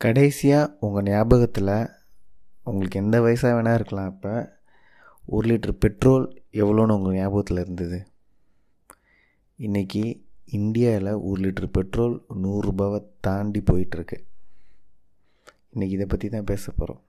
[0.00, 1.72] கடைசியாக உங்கள் ஞாபகத்தில்
[2.64, 4.32] உங்களுக்கு எந்த வயசாக வேணால் இருக்கலாம் இப்போ
[5.28, 7.98] ஒரு லிட்டர் பெட்ரோல் எவ்வளோன்னு உங்கள் ஞாபகத்தில் இருந்தது?
[9.58, 10.02] இன்றைக்கி
[10.58, 14.18] இந்தியாவில் ஒரு லிட்டர் பெட்ரோல் நூறுரூபாவை தாண்டி போயிட்டுருக்கு.
[15.74, 17.02] இன்றைக்கி இதை பற்றி தான் பேச போகிறோம்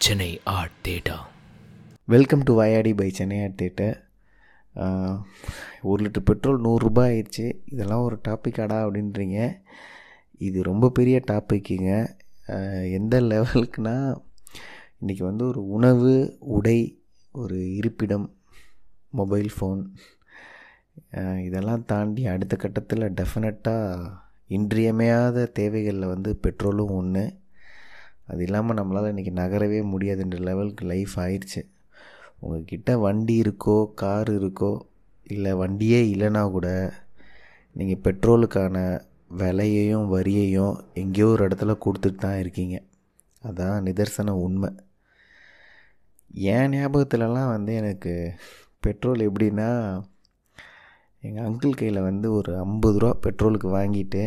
[0.00, 1.24] Chennai art theatre
[2.04, 3.96] welcome to வயாடி by Chennai art theatre
[5.82, 7.54] ஒரு லிட்டர் பெட்ரோல் நூறுரூபா ஆயிடுச்சு.
[7.64, 9.60] இதெல்லாம் ஒரு டாப்பிக்காடா அப்படின்றீங்க.
[10.38, 11.90] இது ரொம்ப பெரிய டாப்பிக்குங்க
[12.90, 14.22] எந்த லெவலுக்குனா
[15.00, 18.36] இன்றைக்கி வந்து ஒரு உணவு உடை ஒரு இருப்பிடம்
[19.10, 19.82] மொபைல் ஃபோன்
[21.40, 24.10] இதெல்லாம் தாண்டி அடுத்த கட்டத்தில் டெஃபினட்டாக
[24.46, 27.39] இன்றியமையாத தேவைகளில் வந்து பெட்ரோலும் ஒன்று
[28.30, 31.62] அது இல்லாமல் நம்மளால் இன்றைக்கி நகரவே முடியாதுன்ற லெவலுக்கு லைஃப் ஆயிடுச்சு
[32.38, 34.72] உங்ககிட்ட வண்டி இருக்கோ கார் இருக்கோ
[35.26, 36.68] இல்லை வண்டியே இல்லைனா கூட
[37.76, 38.76] நீங்கள் பெட்ரோலுக்கான
[39.38, 42.76] விலையையும் வரியையும் எங்கேயோ ஒரு இடத்துல கொடுத்துட்டு தான் இருக்கீங்க.
[43.42, 44.70] அதான் நிதர்சன உண்மை.
[46.34, 48.14] என் ஞாபகத்துலலாம் வந்து எனக்கு
[48.80, 49.68] பெட்ரோல் எப்படின்னா
[51.22, 54.22] எங்கள் அங்கிள் கையில் வந்து ஒரு ஐம்பது ரூபா பெட்ரோலுக்கு வாங்கிட்டு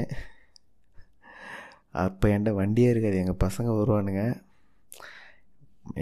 [1.94, 3.17] அப்போ என்கிட்ட வண்டியே இருக்காது.
[3.23, 4.23] எங்கள் பசங்க வருவானுங்க.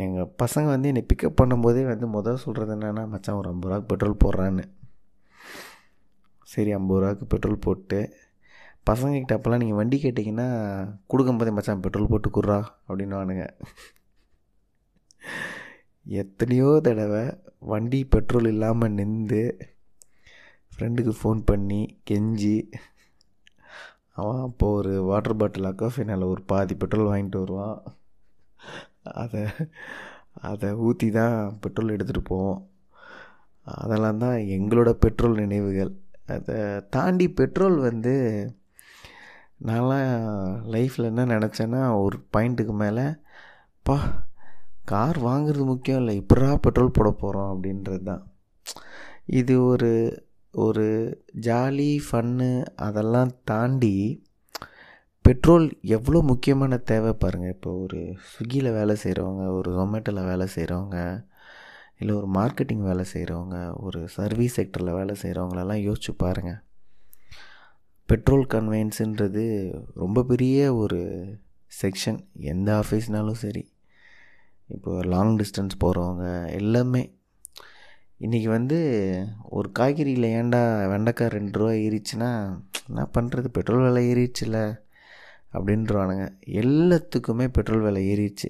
[0.04, 4.22] எங்கள் பசங்க வந்து என்னை பிக்கப் பண்ணும்போதே வந்து முதல் சொல்கிறது என்னென்னா மச்சான் ஒரு ஐம்பது ரூபாய்க்கு பெட்ரோல்
[4.24, 4.66] போடுறான்னு.
[6.54, 8.00] சரி ஐம்பது ரூபாய்க்கு பெட்ரோல் போட்டு
[8.90, 10.48] பசங்கக்கிட்ட அப்போல்லாம் நீங்கள் வண்டி கேட்டிங்கன்னா
[11.12, 13.46] கொடுக்கும்போதே மச்சான் பெட்ரோல் போட்டு குட்றா அப்படின்னுவானுங்க.
[16.06, 17.24] எத்தனையோ தடவை
[17.72, 19.44] வண்டி பெட்ரோல் இல்லாமல் நின்று
[20.72, 22.56] ஃப்ரெண்டுக்கு ஃபோன் பண்ணி கெஞ்சி
[24.18, 27.78] அவன் அப்போது ஒரு வாட்டர் பாட்டில் அக்காஃபினால் ஒரு பாதி பெட்ரோல் வாங்கிட்டு வருவான்.
[29.14, 29.42] அதை
[30.50, 32.60] அதை ஊற்றி தான் பெட்ரோல் எடுத்துகிட்டு போவோம்.
[33.66, 35.92] அதெல்லாம் தான் எங்களோட பெட்ரோல் நினைவுகள்.
[36.28, 36.58] அதை
[36.90, 38.14] தாண்டி பெட்ரோல் வந்து
[39.66, 40.10] நான்லாம்
[40.74, 43.06] லைஃப்பில் என்ன நினச்சேன்னா ஒரு பாயிண்ட்டுக்கு மேலே
[43.86, 43.98] பா
[44.86, 48.24] கார் வாங்குறது முக்கியம் இல்லை இப்படா பெட்ரோல் போட போகிறோம் அப்படின்றது தான்
[49.40, 49.90] இது ஒரு
[50.54, 54.24] ஒரு ஜாலி ஃபன்னு அதெல்லாம் தாண்டி
[55.22, 61.24] பெட்ரோல் எவ்வளோ முக்கியமான தேவை பாருங்கள் இப்போ ஒரு ஸ்விக்கியில் வேலை செய்கிறவங்க ஒரு ஜொமேட்டோவில் வேலை செய்கிறவங்க
[62.00, 66.60] இல்லை ஒரு மார்க்கெட்டிங் வேலை செய்கிறவங்க ஒரு சர்வீஸ் செக்டரில் வேலை செய்கிறவங்களெல்லாம் யோசிச்சு பாருங்கள்
[68.10, 71.00] பெட்ரோல் கன்வெயன்ஸுன்றது ரொம்ப பெரிய ஒரு
[71.82, 73.72] செக்ஷன் எந்த ஆஃபீஸ்னாலும் சரி.
[74.70, 77.21] இப்போ லாங் டிஸ்டன்ஸ் போகிறவங்க எல்லாமே
[78.26, 78.78] இன்றைக்கி வந்து
[79.50, 84.80] ஒரு காய்கறியில் ஏன்டா வெண்டைக்காய் ரெண்டு ரூபா ஏறிச்சுன்னா என்ன பண்ணுறது பெட்ரோல் விலை ஏறிடுச்சுல
[85.54, 88.50] அப்படின்றவானுங்க எல்லாத்துக்குமே பெட்ரோல் விலை ஏறிடுச்சு.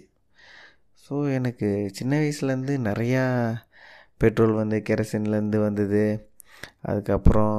[1.10, 3.54] ஸோ எனக்கு சின்ன வயசுலேருந்து நிறையா
[4.18, 6.32] பெட்ரோல் வந்து கெரசின்லேருந்து வந்தது.
[6.82, 7.56] அதுக்கப்புறம்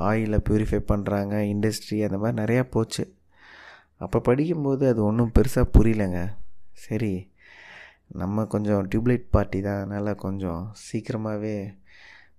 [0.00, 3.16] ஆயிலை ப்யூரிஃபை பண்ணுறாங்க இண்டஸ்ட்ரி அந்த மாதிரி நிறையா போச்சு.
[3.96, 6.22] அப்போ படிக்கும்போது அது ஒன்றும் பெருசாக புரியலைங்க.
[6.72, 7.29] சரி
[8.10, 9.80] நம்ம கொஞ்சம் டியூப்லைட் பார்ட்டி தான்.
[9.80, 11.56] அதனால் கொஞ்சம் சீக்கிரமாகவே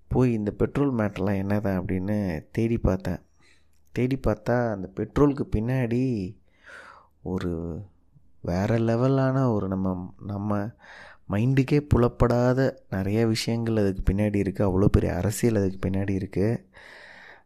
[0.07, 2.17] போய் இந்த பெட்ரோல் மேட்டர்லாம் என்னதான் அப்படின்னு
[2.51, 3.21] தேடி பார்த்தேன்.
[3.95, 6.35] தேடி பார்த்தா அந்த பெட்ரோலுக்கு பின்னாடி
[7.23, 7.51] ஒரு
[8.41, 9.87] வேறு லெவலான ஒரு நம்ம
[10.25, 10.51] நம்ம
[11.31, 16.61] மைண்டுக்கே புலப்படாத நிறைய விஷயங்கள் அதுக்கு பின்னாடி இருக்குது அவ்வளோ பெரிய அரசியல் அதுக்கு பின்னாடி இருக்குது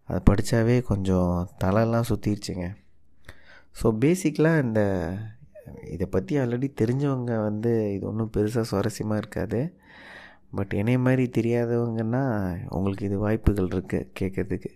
[0.05, 2.65] அதை படித்தாவே கொஞ்சம் தலைலாம் சுற்றிருச்சுங்க
[3.81, 4.81] ஸோ பேசிக்கலாக இந்த
[5.93, 9.59] இதை பற்றி ஆல்ரெடி தெரிஞ்சவங்க வந்து இது ஒன்றும் பெருசாக சுவாரஸ்யமாக இருக்காது.
[10.57, 12.23] பட் என்னை மாதிரி தெரியாதவங்கன்னா
[12.75, 14.71] உங்களுக்கு இது வாய்ப்புகள் இருக்குது கேட்குறதுக்கு.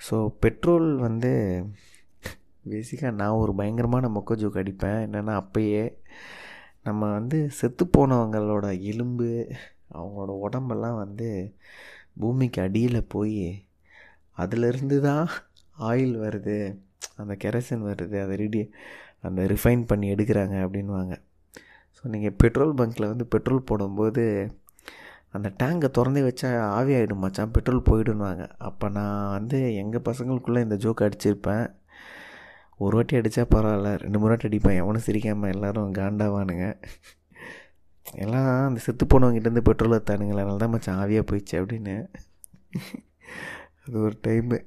[0.00, 1.32] ஸோ பெட்ரோல் வந்து
[2.70, 5.00] பேசிக்காக நான் ஒரு பயங்கரமான மொக்க ஜோக் அடிப்பேன்.
[5.06, 5.84] என்னென்னா அப்பயே
[6.88, 9.28] நம்ம வந்து செத்து போனவங்களோட எலும்பு
[9.96, 11.28] அவங்களோட உடம்பெல்லாம் வந்து
[12.20, 13.44] பூமிக்கு அடியில் போய்
[14.38, 15.26] அதிலிருந்து தான்
[15.76, 16.58] ஆயில் வருது.
[17.22, 18.62] அந்த கெரசின் வருது அதை ரெடி
[19.28, 21.14] அந்த ரிஃபைன் பண்ணி எடுக்கிறாங்க அப்படின்வாங்க
[21.96, 24.24] ஸோ நீங்கள் பெட்ரோல் பங்க்கில் வந்து பெட்ரோல் போடும்போது
[25.36, 26.48] அந்த டேங்கை திறந்தே வச்சா
[26.78, 31.64] ஆவியாகிடும் மச்சான் பெட்ரோல் போயிடுன்வாங்க அப்போ நான் வந்து எங்கள் பசங்களுக்குள்ளே இந்த ஜோக் அடிச்சிருப்பேன்.
[32.80, 36.66] ஒரு வாட்டி அடித்தா பரவாயில்ல ரெண்டு மூணு வாட்டி அடிப்பேன் எவனும் சிரிக்காமல் எல்லோரும் காண்டாவானுங்க.
[38.24, 41.96] எல்லாம் அந்த செத்து போனவங்கிட்டேருந்து பெட்ரோல் எடுத்தானுங்களே அதனால தான் மச்சான் ஆவியாக போயிடுச்சு அப்படின்னு.
[43.84, 44.58] அது ஒரு டைமு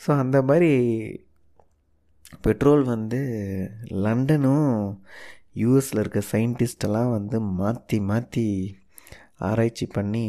[0.00, 0.72] ஸோ அந்த மாதிரி
[2.40, 3.20] பெட்ரோல் வந்து
[3.98, 4.70] லண்டனும்
[5.56, 8.46] யூஎஸில் இருக்க சயின்டிஸ்டெல்லாம் வந்து மாற்றி மாற்றி
[9.40, 10.26] ஆராய்ச்சி பண்ணி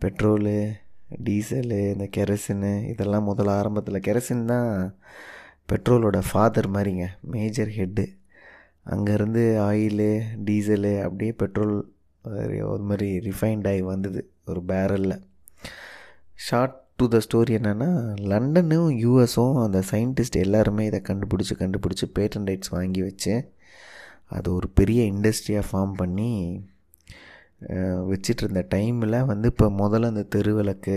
[0.00, 0.56] பெட்ரோலு
[1.24, 4.70] டீசலு இந்த கெரசினு இதெல்லாம் முதல்ல ஆரம்பத்தில் கெரசின் தான்
[5.66, 8.04] பெட்ரோலோட ஃபாதர் மாதிரிங்க மேஜர் ஹெட்டு
[8.86, 10.10] அங்கேருந்து ஆயிலு
[10.44, 11.76] டீசலு அப்படியே பெட்ரோல்
[12.68, 15.16] ஒரு மாதிரி ரிஃபைன்ட் ஆகி வந்தது ஒரு பேரலில்
[16.36, 17.88] ஷார்ட் டு த ஸ்டோரி என்னென்னா
[18.26, 23.34] லண்டனும் யூஎஸும் அந்த சயின்டிஸ்ட் எல்லாருமே இதை கண்டுபிடிச்சி கண்டுபிடிச்சி பேட்டன் ரைட்ஸ் வாங்கி வச்சு
[24.26, 26.30] அது ஒரு பெரிய இண்டஸ்ட்ரியாக ஃபார்ம் பண்ணி
[28.08, 30.96] வச்சிட்டு இருந்த டைமில் வந்து இப்போ முதல்ல அந்த தெருவிளக்கு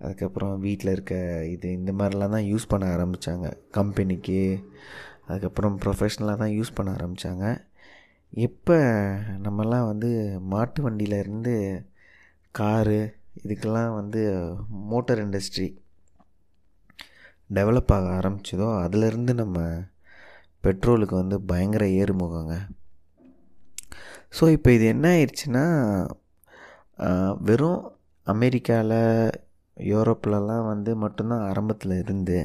[0.00, 1.14] அதுக்கப்புறம் வீட்டில் இருக்க
[1.46, 4.40] இது இந்த மாதிரிலாம் தான் யூஸ் பண்ண ஆரம்பித்தாங்க கம்பெனிக்கு
[5.26, 7.44] அதுக்கப்புறம் ப்ரொஃபஷ்னலாக தான் யூஸ் பண்ண ஆரம்பித்தாங்க
[8.42, 8.76] எப்போ
[9.42, 10.10] நம்மலாம் வந்து
[10.48, 11.54] மாட்டு வண்டியிலேருந்து
[12.54, 13.00] காரு
[13.44, 14.20] இதுக்கெல்லாம் வந்து
[14.92, 15.68] மோட்டர் இண்டஸ்ட்ரி
[17.50, 19.56] டெவலப் ஆக ஆரம்பிச்சதோ அதிலிருந்து நம்ம
[20.64, 22.54] பெட்ரோலுக்கு வந்து பயங்கர ஏறுமுகங்க.
[24.36, 25.64] ஸோ இப்போ இது என்ன ஆயிடுச்சுன்னா
[27.48, 27.80] வெறும்
[28.26, 28.98] அமெரிக்காவில்
[29.76, 32.38] யூரோப்லலாம் வந்து மட்டும்தான் ஆரம்பத்தில் இருந்து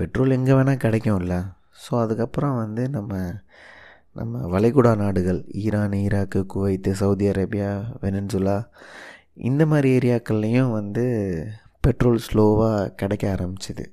[0.00, 1.34] பெட்ரோல் எங்கே வேணால் கிடைக்கும்ல.
[1.82, 3.12] ஸோ அதுக்கப்புறம் வந்து நம்ம
[4.20, 7.70] நம்ம வளைகுடா நாடுகள் Iran Iraq Kuwait Saudi Arabia
[8.02, 8.56] Venezuela
[9.36, 11.04] இந்த மாதிரி ஏரியாக்கள்லேயும் வந்து
[11.80, 13.84] பெட்ரோல் ஸ்லோவாக கிடைக்க ஆரம்பிச்சிது.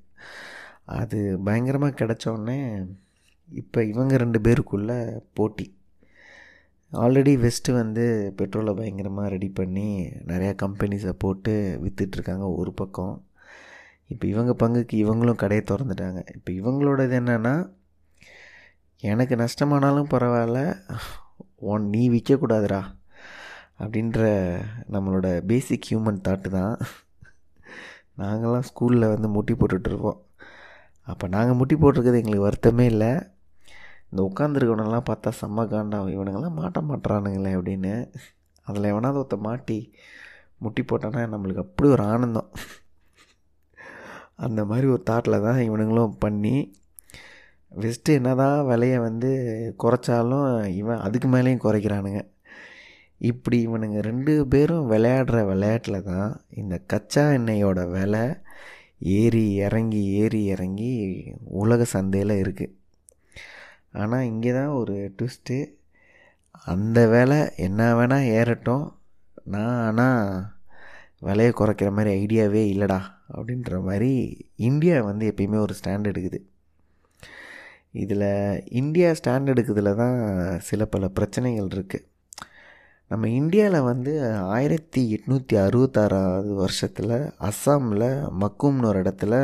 [0.85, 2.85] அது பயங்கரமாக கிடச்சோடனே
[3.49, 5.73] இப்போ இவங்க ரெண்டு பேருக்குள்ள போட்டி.
[6.91, 13.25] ஆல்ரெடி வெஸ்ட்டு வந்து பெட்ரோலை பயங்கரமாக ரெடி பண்ணி நிறையா கம்பெனிஸை போட்டு விற்றுட்ருக்காங்க ஒரு பக்கம்.
[14.07, 16.21] இப்போ இவங்க பங்குக்கு இவங்களும் கடையை திறந்துட்டாங்க.
[16.35, 17.69] இப்போ இவங்களோடது என்னென்னா
[18.97, 20.79] எனக்கு நஷ்டமானாலும் பரவாயில்ல
[21.57, 22.97] ஒன் நீ விற்கக்கூடாதுடா
[23.81, 24.21] அப்படின்ற
[24.93, 26.75] நம்மளோட பேசிக் ஹியூமன் தாட்டு தான்.
[28.21, 30.19] நாங்கள்லாம் ஸ்கூலில் வந்து முட்டி போட்டுட்ருப்போம்
[31.11, 33.11] அப்போ நாங்கள் முட்டி போட்டிருக்கிறது எங்களுக்கு வருத்தமே இல்லை.
[34.09, 37.93] இந்த உட்காந்துருக்கவனெல்லாம் பார்த்தா செம்ம காண்டாகும் இவனுங்கெல்லாம் மாட்ட மாட்டுறானுங்களே அப்படின்னு.
[38.67, 39.77] அதில் எவனாவது ஒருத்த மாட்டி
[40.63, 42.49] முட்டி போட்டானா நம்மளுக்கு அப்படி ஒரு ஆனந்தம்.
[44.45, 46.55] அந்த மாதிரி ஒரு தாட்டில் தான் இவனுங்களும் பண்ணி
[47.71, 49.31] வெஸ்ட்டு என்ன தான் விலையை வந்து
[49.83, 50.47] குறைச்சாலும்
[50.81, 52.21] இவன் அதுக்கு மேலேயும் குறைக்கிறானுங்க.
[53.19, 58.23] இப்படி இவனுங்க ரெண்டு பேரும் விளையாடுற விளையாட்டில் தான் இந்த கச்சா எண்ணெயோட விலை
[58.99, 60.93] ஏறி இறங்கி ஏறி இறங்கி
[61.43, 62.75] உலக சந்தையில் இருக்குது
[63.91, 65.77] ஆனால் இங்கே தான் ஒரு ட்விஸ்ட்டு
[66.65, 68.85] அந்த வேலை என்ன வேணால் ஏறட்டும்.
[69.45, 70.45] நான் ஆனால்
[71.19, 72.99] விலையை குறைக்கிற மாதிரி ஐடியாவே இல்லைடா
[73.33, 74.11] அப்படின்ற மாதிரி
[74.55, 76.39] இந்தியா வந்து எப்பயுமே ஒரு ஸ்டாண்ட் எடுக்குது.
[77.91, 80.17] இதில் இந்தியா ஸ்டாண்ட் எடுக்கிறதுல தான்
[80.59, 82.08] சில பல பிரச்சனைகள் இருக்குது
[83.11, 84.11] நம்ம இந்தியாவில் வந்து
[84.47, 88.05] ஆயிரத்தி எட்நூற்றி அறுபத்தாறாவது வருஷத்தில் அஸ்ஸாமில்
[88.41, 89.35] மக்கும்னு ஒரு இடத்துல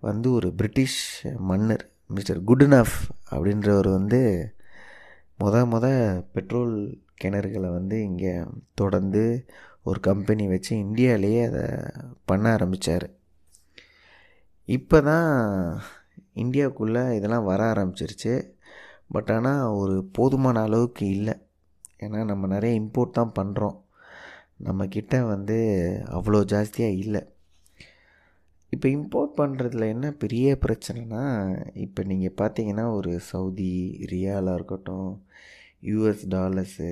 [0.00, 2.96] வந்து ஒரு பிரிட்டிஷ் மன்னர் மிஸ்டர் குட்னஃப்
[3.30, 4.20] அப்படின்றவர் வந்து
[5.40, 5.86] முத முத
[6.32, 6.74] பெட்ரோல்
[7.24, 8.34] கிணறுகளை வந்து இங்கே
[8.74, 9.24] தொடர்ந்து
[9.82, 11.64] ஒரு கம்பெனி வச்சு இந்தியாவிலேயே அதை
[12.24, 13.06] பண்ண ஆரம்பித்தார்
[14.68, 15.30] இப்போ தான்
[16.34, 18.34] இந்தியாவுக்குள்ளே இதெல்லாம் வர ஆரம்பிச்சிருச்சு.
[19.08, 21.34] பட் ஆனால் ஒரு போதுமான அளவுக்கு இல்லை.
[22.00, 23.76] ஏன்னா நம்ம நிறைய இம்போர்ட் தான் பண்ணுறோம்
[24.62, 25.58] நம்மக்கிட்ட வந்து
[26.10, 27.22] அவ்வளோ ஜாஸ்தியாக இல்லை.
[28.72, 31.22] இப்போ இம்போர்ட் பண்ணுறதுல என்ன பெரிய பிரச்சனைனா
[31.74, 33.72] இப்போ நீங்கள் பார்த்தீங்கன்னா ஒரு சவுதி
[34.10, 35.08] ரியாலாக இருக்கட்டும்
[35.82, 36.88] யூஎஸ் டாலர்ஸு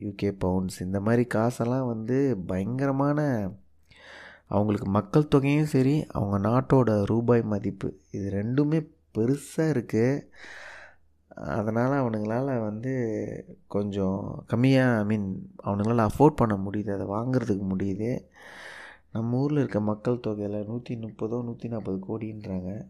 [0.00, 3.20] யூகே பவுண்ட்ஸ் இந்த மாதிரி காசெல்லாம் வந்து பயங்கரமான
[4.48, 8.80] அவங்களுக்கு மக்கள் தொகையும் சரி அவங்க நாட்டோட ரூபாய் மதிப்பு இது ரெண்டுமே
[9.18, 10.24] பெருசாக இருக்குது
[11.36, 12.92] அதனால் அவனுங்களால் வந்து
[13.68, 18.10] கொஞ்சம் கம்மியாக ஐ மீன் அவனுங்களால் அஃபோர்ட் பண்ண முடியுது அதை வாங்குறதுக்கு முடியுது.
[19.12, 22.86] நம்ம ஊரில் இருக்க மக்கள் தொகையில் நூற்றி முப்பதோ நூற்றி நாற்பது கோடின்றாங்க.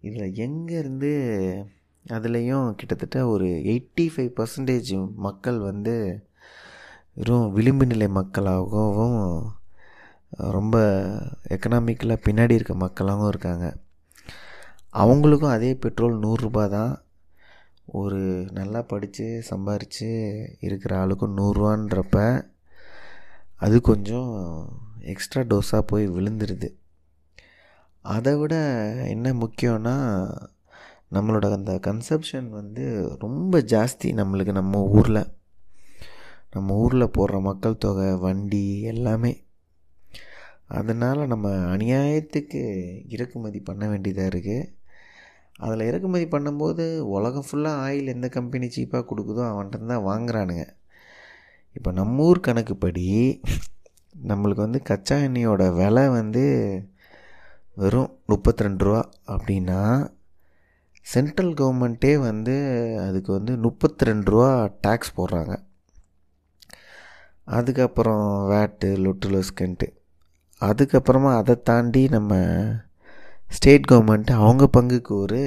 [0.00, 1.12] இதில் எங்கேருந்து
[2.04, 6.24] அதுலேயும் கிட்டத்தட்ட ஒரு எயிட்டி ஃபைவ் பர்சன்டேஜ் மக்கள் வந்து
[7.14, 9.20] வெறும் விளிம்பு நிலை மக்களாகவும்
[10.56, 10.76] ரொம்ப
[11.48, 13.76] எக்கனாமிக்கலாக பின்னாடி இருக்க மக்களாகவும் இருக்காங்க.
[14.92, 16.92] அவங்களுக்கும் அதே பெட்ரோல் நூறுரூபா தான்.
[17.86, 20.08] ஒரு நல்லா படித்து சம்பாரித்து
[20.60, 22.46] இருக்கிற ஆளுக்கும் நூறுரூவான்றப்ப
[23.56, 24.32] அது கொஞ்சம்
[25.00, 26.72] எக்ஸ்ட்ரா டோஸாக போய் விழுந்துருது.
[28.00, 28.54] அதை விட
[29.08, 29.94] என்ன முக்கியம்னா
[31.12, 35.26] நம்மளோட அந்த கன்சப்ஷன் வந்து ரொம்ப ஜாஸ்தி நம்மளுக்கு நம்ம ஊரில்.
[36.50, 39.44] நம்ம ஊரில் போடுற மக்கள் தொகை வண்டி எல்லாமே.
[40.66, 42.62] அதனால் நம்ம அநியாயத்துக்கு
[43.08, 44.72] இறக்குமதி பண்ண வேண்டியதாக இருக்குது
[45.58, 46.84] அதில் இறக்குமதி பண்ணும்போது
[47.16, 50.64] உலகம் ஃபுல்லாக ஆயில் எந்த கம்பெனி சீப்பாக கொடுக்குதோ அவன்கிட்ட தான் வாங்குறானுங்க.
[51.76, 53.06] இப்போ நம்ம ஊர் கணக்குப்படி
[54.28, 56.44] நம்மளுக்கு வந்து கச்சா எண்ணெயோட விலை வந்து
[57.76, 59.00] வெறும் முப்பத்தி ரெண்டு ரூபா
[59.32, 59.80] அப்படின்னா
[61.06, 62.54] சென்ட்ரல் கவர்மெண்ட்டே வந்து
[63.06, 64.48] அதுக்கு வந்து முப்பத்தி ரெண்டு ரூபா
[64.86, 65.54] டேக்ஸ் போடுறாங்க.
[67.58, 69.88] அதுக்கப்புறம் வேட்டு லொட்டு லொஸ்கன்ட்டு
[70.60, 72.34] அதுக்கப்புறமா அதை தாண்டி நம்ம
[73.48, 75.40] ஸ்டேட் கவர்மெண்ட் அவங்க பங்குக்கு ஒரு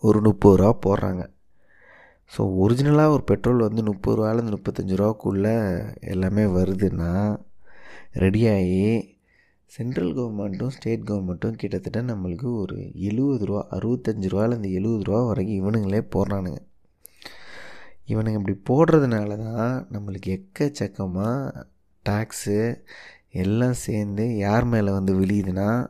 [0.00, 1.22] ஒரு முப்பது ரூபா போடுறாங்க.
[2.36, 5.54] ஸோ ஒரிஜினலாக ஒரு பெட்ரோல் வந்து முப்பது ரூபாலேருந்து முப்பத்தஞ்சு ரூபாக்குள்ளே
[6.00, 7.10] எல்லாமே வருதுன்னா
[8.14, 8.80] ரெடியாகி
[9.64, 12.76] சென்ட்ரல் கவர்மெண்ட்டும் ஸ்டேட் கவர்மெண்ட்டும் கிட்டத்தட்ட நம்மளுக்கு ஒரு
[13.08, 16.60] எழுபது ரூபா அறுபத்தஞ்சு ரூபாலேருந்து எழுபது ரூபா வரைக்கும் இவனுங்களே போடுறானுங்க.
[18.08, 21.66] இவனுங்க இப்படி போடுறதுனால தான் நம்மளுக்கு எக்கச்சக்கமாக
[22.06, 22.58] டேக்ஸு
[23.32, 25.86] எல்லாம் சேர்ந்து யார் மேலே வந்து விழியுதுன்னா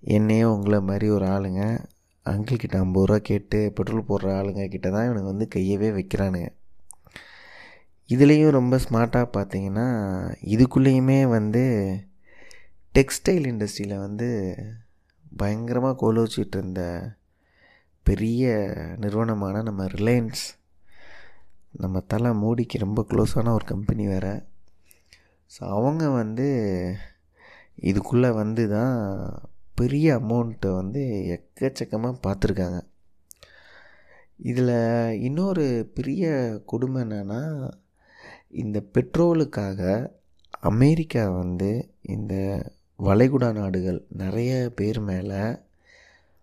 [0.00, 1.84] என்னையே உங்களை மாதிரி ஒரு ஆளுங்க
[2.24, 6.48] அங்கிள்கிட்ட ஐம்பது ரூபா கேட்டு பெட்ரோல் போடுற ஆளுங்க கிட்ட தான் இவனுக்கு வந்து கையவே வைக்கிறானுங்க.
[8.08, 9.86] இதுலேயும் ரொம்ப ஸ்மார்ட்டாக பார்த்தீங்கன்னா
[10.44, 11.64] இதுக்குள்ளேயுமே வந்து
[12.94, 14.56] டெக்ஸ்டைல் இண்டஸ்ட்ரியில் வந்து
[15.36, 17.12] பயங்கரமாக கோலோச்சிட்டு இருந்த
[18.02, 18.54] பெரிய
[18.96, 20.44] நிறுவனமான நம்ம ரிலையன்ஸ்
[21.70, 24.47] நம்ம தலை மோடிக்கு ரொம்ப க்ளோஸான ஒரு கம்பெனி வேறு.
[25.50, 26.46] ஸோ அவங்க வந்து
[27.82, 28.96] இதுக்குள்ளே வந்து தான்
[29.74, 31.02] பெரிய அமௌண்ட்டை வந்து
[31.34, 32.80] எக்கச்சக்கமாக பார்த்துருக்காங்க.
[34.36, 34.76] இதில்
[35.20, 36.24] இன்னொரு பெரிய
[36.66, 37.70] கொடுமை என்னென்னா
[38.48, 40.10] இந்த பெட்ரோலுக்காக
[40.50, 42.34] அமெரிக்கா வந்து இந்த
[43.00, 45.40] வளைகுடா நாடுகள் நிறைய பேர் மேலே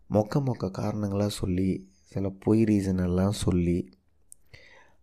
[0.10, 1.70] மொக்க மொக்க காரணங்களாக சொல்லி
[2.04, 3.94] சில பொய் ரீசனெல்லாம் சொல்லி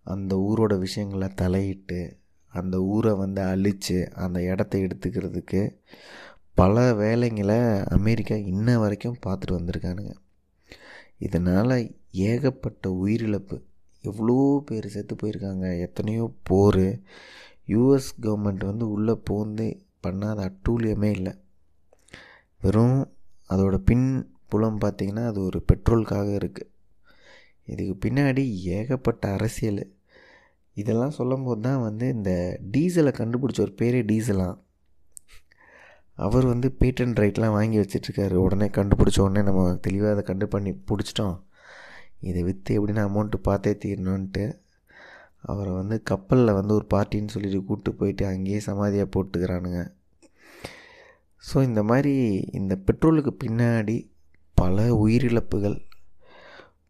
[0.06, 2.21] அந்த ஊரோட விஷயங்களை தலையிட்டு
[2.52, 5.76] அந்த ஊரை வந்து அழித்து அந்த இடத்த எடுத்துக்கிறதுக்கு
[6.54, 10.12] பல வேலைங்களை அமெரிக்கா இன்ன வரைக்கும் பார்த்துட்டு வந்திருக்கானுங்க.
[11.18, 11.76] இதனால்
[12.10, 13.56] ஏகப்பட்ட உயிரிழப்பு.
[14.02, 15.78] எவ்வளோ பேர் செத்து போயிருக்காங்க.
[15.80, 16.86] எத்தனையோ போர்.
[17.68, 19.66] யூஎஸ் கவர்மெண்ட் வந்து உள்ளே போந்து
[20.02, 21.34] பண்ணாத அட்டூழியமே இல்லை.
[22.60, 23.12] வெறும்
[23.48, 24.06] அதோட பின்
[24.48, 26.70] புலம் பார்த்திங்கன்னா அது ஒரு பெட்ரோலுக்காக இருக்குது
[27.64, 28.44] இதுக்கு பின்னாடி
[28.76, 29.82] ஏகப்பட்ட அரசியல்.
[30.80, 32.30] இதெல்லாம் சொல்லும்போது தான் வந்து இந்த
[32.74, 34.56] டீசலை கண்டுபிடிச்ச ஒரு பேரே டீசலாம்.
[36.18, 38.36] அவர் வந்து பேட்டன் ரைட்லாம் வாங்கி வச்சிட்ருக்காரு.
[38.46, 41.36] உடனே கண்டுபிடிச்ச உடனே நம்ம தெளிவாக அதை கண்டு பண்ணி பிடிச்சிட்டோம்.
[42.28, 44.44] இதை விற்று எப்படின்னா அமௌண்ட்டு பார்த்தே தீரணுன்ட்டு
[45.52, 49.80] அவரை வந்து கப்பலில் வந்து ஒரு பார்ட்டின்னு சொல்லிட்டு கூப்பிட்டு போயிட்டு அங்கேயே சமாதியாக போட்டுக்கிறானுங்க.
[51.42, 52.14] ஸோ இந்த மாதிரி
[52.58, 53.96] இந்த பெட்ரோலுக்கு பின்னாடி
[54.54, 55.78] பல உயிரிழப்புகள்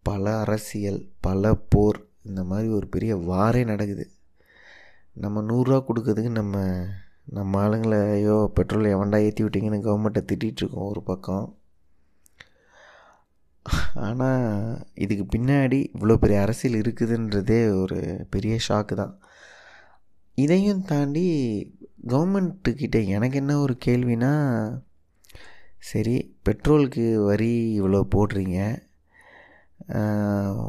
[0.03, 4.05] பல அரசியல் பல போர் இந்த மாதிரி ஒரு பெரிய வாரே நடக்குது.
[5.25, 6.57] நம்ம நூறுரூவா கொடுக்கறதுக்கு நம்ம
[7.39, 11.47] நம்ம ஆளுங்களை ஐயோ பெட்ரோல் எவன்டா ஏற்றி விட்டீங்கன்னு கவர்மெண்ட்டை திட்டிகிட்ருக்கோம் ஒரு பக்கம்.
[14.07, 14.47] ஆனால்
[15.05, 17.99] இதுக்கு பின்னாடி இவ்வளோ பெரிய அரசியல் இருக்குதுன்றதே ஒரு
[18.35, 19.15] பெரிய ஷாக்கு தான்.
[20.39, 21.27] இதையும் தாண்டி
[22.13, 24.33] கவர்மெண்ட்டுக்கிட்ட எனக்கு என்ன ஒரு கேள்வினா
[25.91, 28.59] சரி பெட்ரோலுக்கு வரி இவ்வளோ போடுறீங்க.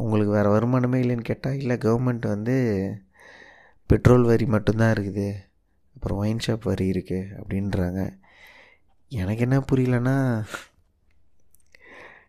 [0.04, 2.56] உங்களுக்கு வேறு வருமானமே இல்லைன்னு கேட்டால் இல்லை கவர்மெண்ட் வந்து
[3.90, 5.28] பெட்ரோல் வரி மட்டும்தான் இருக்குது
[5.96, 8.02] அப்புறம் ஒயின் ஷாப் வரி இருக்குது அப்படின்றாங்க.
[9.12, 10.16] எனக்கு என்ன புரியலன்னா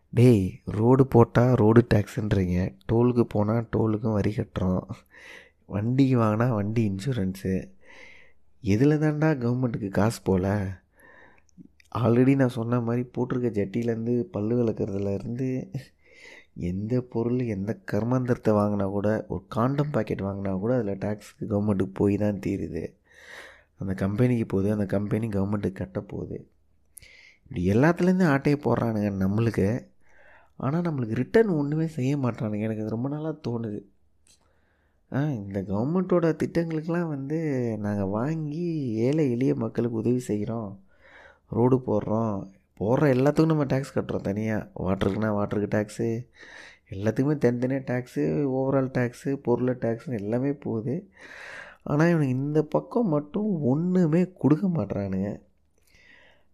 [0.09, 2.57] டேய் ரோடு போட்டால் ரோடு டேக்ஸுன்றீங்க
[2.91, 4.85] டோலுக்கு போனால் டோலுக்கும் வரி கட்டுறோம்.
[5.65, 7.53] வண்டிக்கு வாங்கினா வண்டி இன்சூரன்ஸு
[8.63, 10.47] எதில் தாண்டா கவர்மெண்ட்டுக்கு காசு போகல
[11.97, 15.49] ஆல்ரெடி நான் சொன்ன மாதிரி போட்டிருக்க ஜட்டியிலேருந்து பல்லு விளக்குறதுலேருந்து
[16.55, 22.17] எந்த பொருள் எந்த கர்மாந்திரத்தை வாங்கினா கூட ஒரு காண்டம் பாக்கெட் வாங்கினா கூட அதில் டேக்ஸுக்கு கவர்மெண்ட்டுக்கு போய்
[22.17, 22.93] தான் தீருது.
[23.77, 26.47] அந்த கம்பெனிக்கு போகுது அந்த கம்பெனி கவர்மெண்ட்டுக்கு கட்ட போகுது.
[27.43, 29.87] இப்படி எல்லாத்துலேருந்து ஆட்டையை போடுறானுங்க நம்மளுக்கு.
[30.57, 33.83] ஆனால் நம்மளுக்கு ரிட்டர்ன் ஒன்றுமே செய்ய மாட்டானுங்க எனக்கு அது ரொம்ப நாளாக தோணுது.
[35.13, 40.83] ஆ இந்த கவர்மெண்ட்டோட திட்டங்களுக்கெலாம் வந்து நாங்கள் வாங்கி ஏழை எளிய மக்களுக்கு உதவி செய்கிறோம்
[41.49, 42.54] ரோடு போடுறோம்.
[42.79, 44.25] போடுற எல்லாத்துக்கும் நம்ம டேக்ஸ் கட்டுறோம்.
[44.29, 46.07] தனியாக வாட்டருக்குனா வாட்டருக்கு டேக்ஸு
[46.93, 48.23] எல்லாத்துக்குமே தனித்தனியாக டேக்ஸு
[48.57, 50.95] ஓவரால் டேக்ஸு பொருள் டேக்ஸுன்னு எல்லாமே போகுது.
[51.91, 55.31] ஆனால் இவனுக்கு இந்த பக்கம் மட்டும் ஒன்றுமே கொடுக்க மாட்றானுங்க.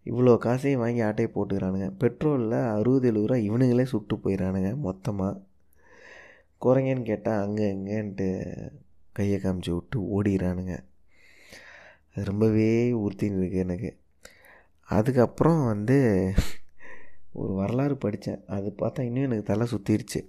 [0.06, 1.88] இவ்வளோ காசையும் வாங்கி ஆட்டையை போட்டுக்கிறானுங்க.
[2.02, 5.40] பெட்ரோலில் அறுபது எழுபது ரூபா இவனுங்களே சுட்டு போயிடறானுங்க மொத்தமாக
[6.62, 8.28] குறைங்கன்னு கேட்டால் அங்கே இங்கேன்ட்டு
[9.18, 10.74] கையை காமிச்சு விட்டு ஓடிடுறானுங்க
[12.14, 12.68] அது ரொம்பவே
[13.02, 13.90] உறுத்தின்னு இருக்குது எனக்கு.
[14.96, 15.98] அதுக்கப்புறம் வந்து
[17.40, 18.40] ஒரு வரலாறு படித்தேன்.
[18.56, 20.20] அது பார்த்தா இன்னும் எனக்கு தலை சுற்றிருச்சு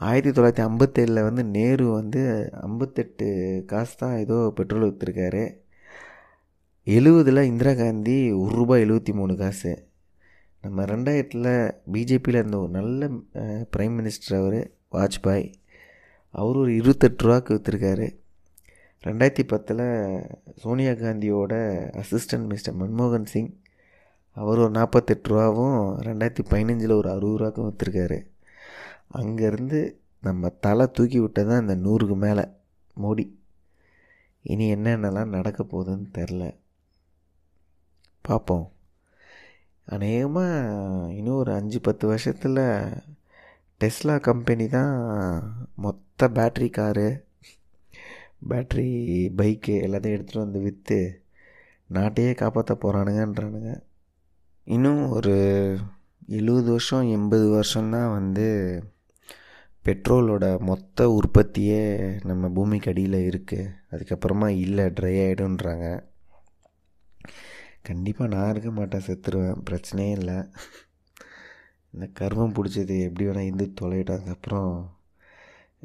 [0.00, 2.22] ஆயிரத்தி தொள்ளாயிரத்தி ஐம்பத்தேழில் வந்து நேரு வந்து
[2.60, 3.26] ஐம்பத்தெட்டு
[3.70, 5.44] காசு தான் ஏதோ பெட்ரோல் விற்றுருக்காரு
[6.86, 9.72] எழுவதில் இந்திரா காந்தி ஒரு ரூபாய் எழுபத்தி மூணு காசு.
[10.64, 11.50] நம்ம ரெண்டாயிரத்தில்
[11.92, 13.08] பிஜேபியில் இருந்த ஒரு நல்ல
[13.76, 14.58] ப்ரைம் மினிஸ்டர் அவர்
[14.96, 15.46] வாஜ்பாய்.
[16.34, 18.08] அவர் ஒரு இருபத்தெட்டு ரூபாக்கு விற்றுருக்காரு
[19.04, 19.80] ரெண்டாயிரத்தி பத்தில்
[20.56, 21.54] சோனியா காந்தியோட
[22.00, 23.50] அசிஸ்டன்ட் மிஸ்டர் மன்மோகன் சிங்
[24.36, 28.18] அவர் ஒரு நாற்பத்தெட்டு ரூபாவும் ரெண்டாயிரத்தி பதினஞ்சில் ஒரு அறுபது ரூபாக்கும் விற்றுருக்காரு
[29.12, 29.80] அங்கேருந்து
[30.20, 32.44] நம்ம தலை தூக்கி விட்டது தான் இந்த நூறுக்கு மேலே
[33.02, 33.24] மோடி.
[34.42, 36.58] இனி என்னென்னலாம் நடக்க போகுதுன்னு தெரில.
[38.22, 38.72] பார்ப்போம்
[39.84, 42.62] அநேகமாக இன்னும் ஒரு அஞ்சு பத்து வருஷத்தில்
[43.80, 44.92] டெஸ்லா கம்பெனி தான்
[45.74, 47.08] மொத்த பேட்ரி காரு
[48.48, 48.86] பேட்ரி
[49.36, 51.22] பைக்கு எல்லாத்தையும் எடுத்துகிட்டு வந்து விற்று
[51.92, 53.80] நாட்டையே காப்பாற்ற போகிறானுங்கன்றானுங்க
[54.64, 55.34] இன்னும் ஒரு
[56.26, 58.48] எழுபது வருஷம் எண்பது வருஷம்னா வந்து
[59.84, 66.10] பெட்ரோலோட மொத்த உற்பத்தியே நம்ம பூமிக்கு அடியில் இருக்குது அதுக்கப்புறமா இல்லை ட்ரை ஆகிடும்ன்றாங்க
[67.82, 69.60] கண்டிப்பாக நான் இருக்க மாட்டேன் செத்துருவேன்.
[69.70, 70.34] பிரச்சனையே இல்லை.
[71.90, 74.96] இந்த கர்வம் பிடிச்சது எப்படி வேணால் இருந்து தொலையிடும் அதுக்கப்புறம்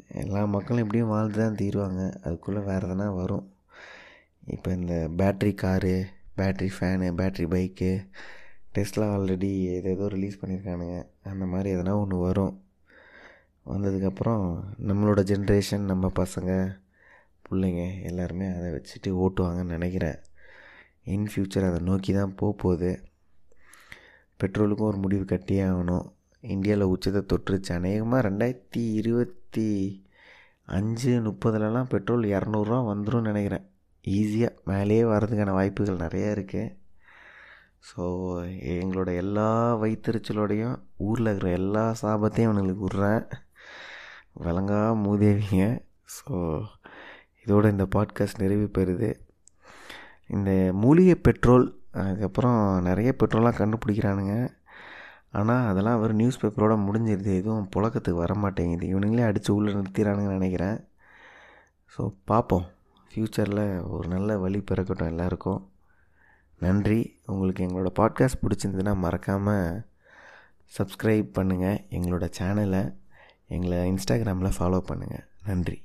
[0.06, 2.02] எல்லா மக்களும் எப்படியும் வாழ்ந்து தான் தீருவாங்க.
[2.24, 3.46] அதுக்குள்ளே வேறு எதனா வரும்.
[4.54, 5.94] இப்போ இந்த battery car
[6.38, 7.90] battery fan battery bike
[8.74, 12.54] டெஸ்ட்லாம் ஆல்ரெடி ஏதேதோ ரிலீஸ் பண்ணியிருக்கானுங்க அந்த மாதிரி எதனா ஒன்று வரும்.
[13.66, 14.44] வந்ததுக்கப்புறம்
[14.88, 16.52] நம்மளோட ஜென்ரேஷன் நம்ம பசங்க
[17.46, 20.18] பிள்ளைங்க எல்லாருமே அதை வச்சுட்டு ஓட்டுவாங்கன்னு நினைக்கிறேன்.
[21.14, 22.90] இன் ஃப்யூச்சர் அதை நோக்கி தான் போக போகுது
[24.40, 26.06] பெட்ரோலுக்கும் ஒரு முடிவு கட்டியே ஆகணும்.
[26.40, 28.82] இந்தியாவில் உச்சத்தை தொற்றுச்சு அநேகமாக ரெண்டாயிரத்தி
[29.48, 30.06] இருபத்தி
[30.76, 33.64] அஞ்சு முப்பதுலலாம் பெட்ரோல் இரநூறுவா வந்துடும் நினைக்கிறேன்.
[34.04, 36.74] ஈஸியாக மேலேயே வர்றதுக்கான வாய்ப்புகள் நிறையா இருக்குது
[37.88, 38.02] ஸோ
[38.74, 39.46] எங்களோட எல்லா
[39.82, 40.76] வயிற்றுச்சலோடையும்
[41.06, 43.24] ஊரில் இருக்கிற எல்லா சாபத்தையும் அவனுங்களுக்கு விட்றேன்.
[44.42, 45.64] விளங்கா மூதேவிங்க.
[46.16, 46.34] ஸோ
[47.44, 49.10] இதோட இந்த பாட்காஸ்ட் நிறைவு பெறுது.
[50.36, 50.50] இந்த
[50.82, 51.66] மூலிகை பெட்ரோல்
[52.04, 54.36] அதுக்கப்புறம் நிறைய பெட்ரோலாம் கண்டுபிடிக்கிறானுங்க.
[55.32, 57.32] ஆனால் அதெல்லாம் அவர் நியூஸ் பேப்பரோட முடிஞ்சிருது.
[57.40, 58.86] எதுவும் புழக்கத்துக்கு வர மாட்டேங்குது.
[58.86, 60.78] இவனுங்களே அடித்து உள்ளே நிறுத்திடுறானுங்கன்னு நினைக்கிறேன்.
[61.92, 62.66] ஸோ பார்ப்போம்
[63.10, 65.70] ஃப்யூச்சரில் ஒரு நல்ல வழி பிறக்கட்டும் எல்லாருக்கும்.
[66.60, 67.20] நன்றி.
[67.26, 69.84] உங்களுக்கு எங்களோட பாட்காஸ்ட் பிடிச்சிருந்ததுன்னா மறக்காமல்
[70.78, 72.82] சப்ஸ்கிரைப் பண்ணுங்கள் எங்களோட சேனலை
[73.46, 75.82] எங்களை இன்ஸ்டாகிராமில் ஃபாலோ பண்ணுங்கள் நன்றி.